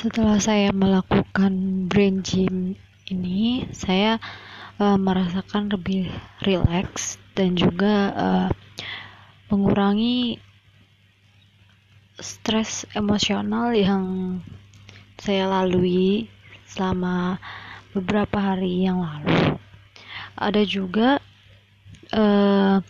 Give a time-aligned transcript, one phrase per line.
[0.00, 2.72] setelah saya melakukan brain gym
[3.12, 4.16] ini saya
[4.80, 6.08] uh, merasakan lebih
[6.40, 8.48] rileks dan juga uh,
[9.52, 10.40] mengurangi
[12.16, 14.40] stres emosional yang
[15.20, 16.32] saya lalui
[16.64, 17.36] selama
[17.92, 19.60] beberapa hari yang lalu.
[20.32, 21.20] Ada juga
[22.16, 22.80] uh,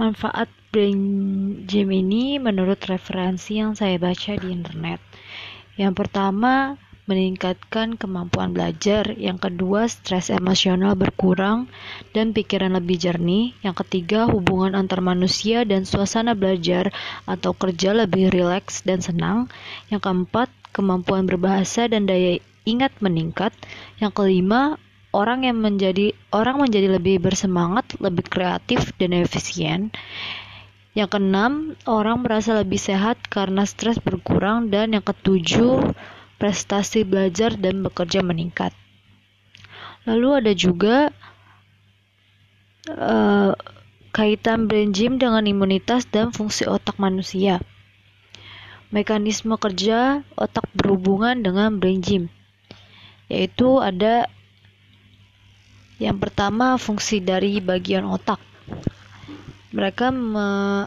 [0.00, 0.98] manfaat brain
[1.70, 4.98] gym ini menurut referensi yang saya baca di internet.
[5.78, 6.74] Yang pertama,
[7.06, 11.70] meningkatkan kemampuan belajar, yang kedua stres emosional berkurang
[12.10, 16.90] dan pikiran lebih jernih, yang ketiga hubungan antar manusia dan suasana belajar
[17.22, 19.46] atau kerja lebih rileks dan senang,
[19.94, 23.54] yang keempat kemampuan berbahasa dan daya ingat meningkat,
[24.02, 24.74] yang kelima
[25.14, 29.94] orang yang menjadi orang menjadi lebih bersemangat, lebih kreatif dan efisien.
[30.94, 35.90] Yang keenam, orang merasa lebih sehat karena stres berkurang dan yang ketujuh,
[36.38, 38.70] prestasi belajar dan bekerja meningkat.
[40.06, 41.10] Lalu ada juga
[42.86, 43.58] uh,
[44.14, 47.58] kaitan brain gym dengan imunitas dan fungsi otak manusia.
[48.94, 52.30] Mekanisme kerja otak berhubungan dengan brain gym,
[53.26, 54.30] yaitu ada
[55.98, 58.38] yang pertama fungsi dari bagian otak.
[59.74, 60.86] Mereka me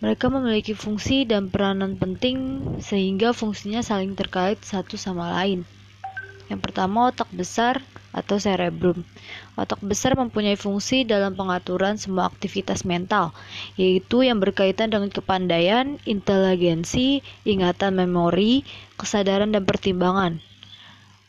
[0.00, 5.68] mereka memiliki fungsi dan peranan penting sehingga fungsinya saling terkait satu sama lain.
[6.48, 7.84] Yang pertama, otak besar
[8.16, 9.04] atau cerebrum.
[9.60, 13.36] Otak besar mempunyai fungsi dalam pengaturan semua aktivitas mental,
[13.76, 18.64] yaitu yang berkaitan dengan kepandaian, inteligensi, ingatan memori,
[18.96, 20.40] kesadaran, dan pertimbangan.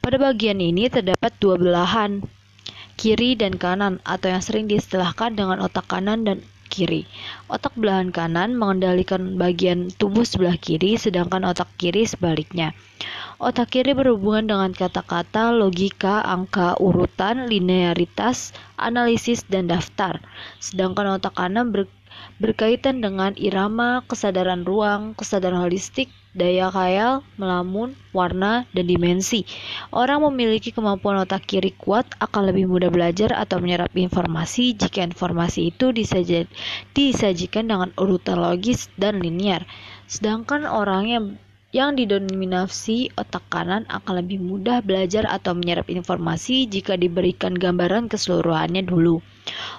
[0.02, 2.26] Pada bagian ini terdapat dua belahan,
[3.02, 7.10] kiri dan kanan, atau yang sering diistilahkan dengan otak kanan dan kiri.
[7.50, 12.78] Otak belahan kanan mengendalikan bagian tubuh sebelah kiri, sedangkan otak kiri sebaliknya.
[13.42, 20.22] Otak kiri berhubungan dengan kata-kata, logika, angka, urutan, linearitas, analisis, dan daftar.
[20.62, 21.90] Sedangkan otak kanan ber
[22.42, 29.44] berkaitan dengan irama, kesadaran ruang, kesadaran holistik, daya khayal, melamun, warna, dan dimensi.
[29.92, 35.76] Orang memiliki kemampuan otak kiri kuat akan lebih mudah belajar atau menyerap informasi jika informasi
[35.76, 35.92] itu
[36.96, 39.68] disajikan dengan urutan logis dan linear.
[40.08, 41.26] Sedangkan orang yang
[41.72, 48.84] yang didominasi otak kanan akan lebih mudah belajar atau menyerap informasi jika diberikan gambaran keseluruhannya
[48.84, 49.24] dulu.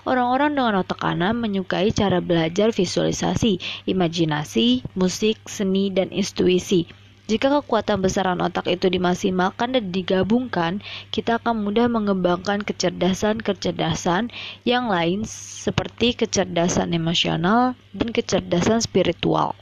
[0.03, 6.91] Orang-orang dengan otak kanan menyukai cara belajar visualisasi, imajinasi, musik, seni, dan intuisi.
[7.31, 10.83] Jika kekuatan besaran otak itu dimaksimalkan dan digabungkan,
[11.15, 14.35] kita akan mudah mengembangkan kecerdasan-kecerdasan
[14.67, 19.55] yang lain seperti kecerdasan emosional dan kecerdasan spiritual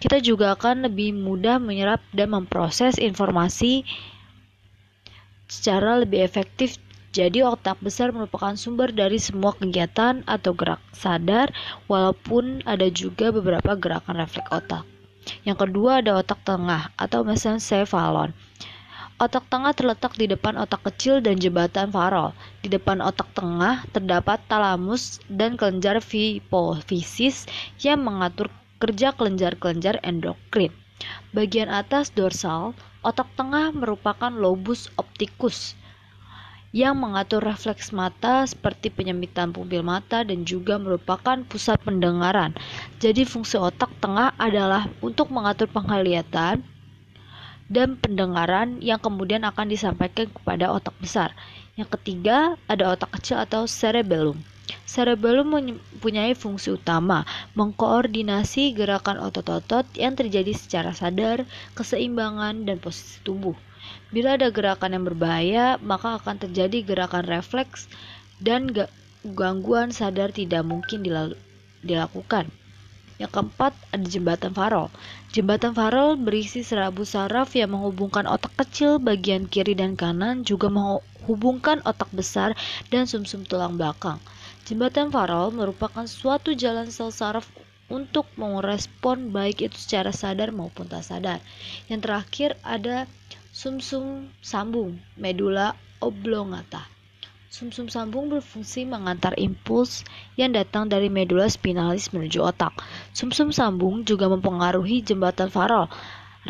[0.00, 3.88] kita juga akan lebih mudah menyerap dan memproses informasi
[5.48, 6.76] secara lebih efektif.
[7.14, 11.54] Jadi otak besar merupakan sumber dari semua kegiatan atau gerak sadar
[11.86, 14.82] walaupun ada juga beberapa gerakan refleks otak.
[15.46, 18.34] Yang kedua ada otak tengah atau mesencephalon.
[19.22, 22.34] Otak tengah terletak di depan otak kecil dan jembatan farol.
[22.66, 27.46] Di depan otak tengah terdapat talamus dan kelenjar hipofisis
[27.78, 28.50] yang mengatur
[28.82, 30.74] kerja kelenjar-kelenjar endokrin.
[31.30, 32.74] Bagian atas dorsal,
[33.06, 35.78] otak tengah merupakan lobus opticus
[36.74, 42.50] yang mengatur refleks mata seperti penyempitan pupil mata dan juga merupakan pusat pendengaran.
[42.98, 46.66] Jadi fungsi otak tengah adalah untuk mengatur penglihatan
[47.70, 51.30] dan pendengaran yang kemudian akan disampaikan kepada otak besar.
[51.78, 54.42] Yang ketiga, ada otak kecil atau cerebellum.
[54.82, 57.22] Cerebellum mempunyai fungsi utama
[57.54, 61.46] mengkoordinasi gerakan otot-otot yang terjadi secara sadar,
[61.78, 63.54] keseimbangan, dan posisi tubuh.
[64.14, 67.90] Bila ada gerakan yang berbahaya, maka akan terjadi gerakan refleks
[68.38, 68.70] dan
[69.24, 71.02] gangguan sadar tidak mungkin
[71.82, 72.48] dilakukan.
[73.14, 74.90] Yang keempat, ada jembatan farol.
[75.30, 81.78] Jembatan farol berisi serabu saraf yang menghubungkan otak kecil bagian kiri dan kanan, juga menghubungkan
[81.86, 82.58] otak besar
[82.90, 84.18] dan sumsum -sum tulang belakang.
[84.64, 87.44] Jembatan Farol merupakan suatu jalan sel saraf
[87.92, 91.38] untuk merespon baik itu secara sadar maupun tak sadar.
[91.84, 93.04] Yang terakhir ada
[93.54, 96.90] sumsum -sum sambung, medula oblongata.
[97.54, 100.02] Sumsum -sum sambung berfungsi mengantar impuls
[100.34, 102.74] yang datang dari medula spinalis menuju otak.
[103.14, 105.86] Sumsum -sum sambung juga mempengaruhi jembatan Farol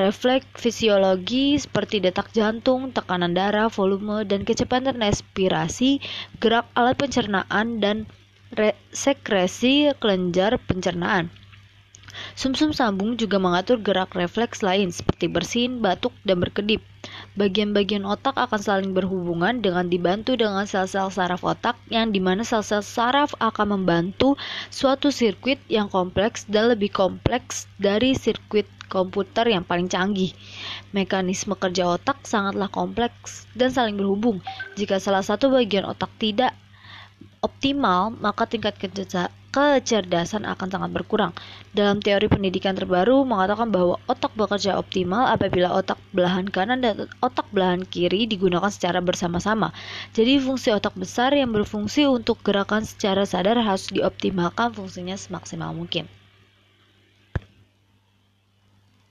[0.01, 6.01] refleks fisiologi seperti detak jantung, tekanan darah, volume, dan kecepatan respirasi,
[6.41, 8.09] gerak alat pencernaan, dan
[8.91, 11.31] sekresi kelenjar pencernaan.
[12.35, 16.83] Sumsum -sum sambung juga mengatur gerak refleks lain seperti bersin, batuk, dan berkedip.
[17.37, 22.81] Bagian-bagian otak akan saling berhubungan dengan dibantu dengan sel-sel saraf otak yang di mana sel-sel
[22.81, 24.41] saraf akan membantu
[24.73, 30.33] suatu sirkuit yang kompleks dan lebih kompleks dari sirkuit komputer yang paling canggih.
[30.95, 34.39] Mekanisme kerja otak sangatlah kompleks dan saling berhubung.
[34.79, 36.55] Jika salah satu bagian otak tidak
[37.45, 38.79] optimal, maka tingkat
[39.55, 41.31] kecerdasan akan sangat berkurang.
[41.71, 47.47] Dalam teori pendidikan terbaru mengatakan bahwa otak bekerja optimal apabila otak belahan kanan dan otak
[47.55, 49.71] belahan kiri digunakan secara bersama-sama.
[50.11, 56.11] Jadi fungsi otak besar yang berfungsi untuk gerakan secara sadar harus dioptimalkan fungsinya semaksimal mungkin.